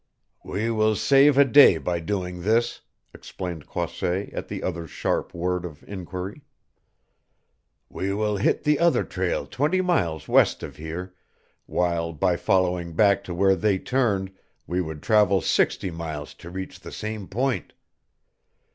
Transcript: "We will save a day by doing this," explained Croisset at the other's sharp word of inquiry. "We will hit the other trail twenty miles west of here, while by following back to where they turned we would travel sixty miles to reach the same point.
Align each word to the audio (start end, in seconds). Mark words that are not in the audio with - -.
"We 0.43 0.71
will 0.71 0.95
save 0.95 1.37
a 1.37 1.45
day 1.45 1.77
by 1.77 1.99
doing 1.99 2.41
this," 2.41 2.81
explained 3.13 3.67
Croisset 3.67 4.33
at 4.33 4.47
the 4.47 4.63
other's 4.63 4.89
sharp 4.89 5.31
word 5.35 5.63
of 5.63 5.83
inquiry. 5.87 6.41
"We 7.87 8.11
will 8.11 8.37
hit 8.37 8.63
the 8.63 8.79
other 8.79 9.03
trail 9.03 9.45
twenty 9.45 9.79
miles 9.79 10.27
west 10.27 10.63
of 10.63 10.77
here, 10.77 11.13
while 11.67 12.13
by 12.13 12.35
following 12.35 12.93
back 12.95 13.23
to 13.25 13.35
where 13.35 13.55
they 13.55 13.77
turned 13.77 14.31
we 14.65 14.81
would 14.81 15.03
travel 15.03 15.39
sixty 15.39 15.91
miles 15.91 16.33
to 16.41 16.49
reach 16.49 16.79
the 16.79 16.91
same 16.91 17.27
point. 17.27 17.73